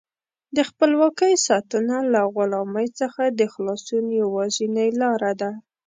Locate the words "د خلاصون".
3.39-4.05